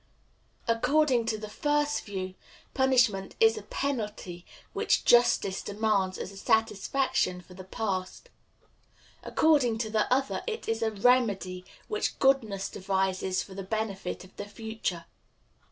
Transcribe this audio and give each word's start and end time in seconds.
According 0.67 1.27
to 1.27 1.37
the 1.37 1.47
first 1.47 2.05
view, 2.05 2.33
punishment 2.73 3.35
is 3.39 3.55
a 3.55 3.61
penalty 3.61 4.47
which 4.73 5.05
justice 5.05 5.61
demands 5.61 6.17
as 6.17 6.31
a 6.31 6.37
satisfaction 6.37 7.39
for 7.39 7.53
the 7.53 7.63
past. 7.63 8.29
According 9.21 9.77
to 9.77 9.91
the 9.91 10.11
other 10.11 10.41
it 10.47 10.67
is 10.67 10.81
a 10.81 10.89
remedy 10.89 11.65
which 11.87 12.17
goodness 12.17 12.67
devises 12.67 13.43
for 13.43 13.53
the 13.53 13.61
benefit 13.61 14.23
of 14.23 14.35
the 14.37 14.45
future. 14.47 15.05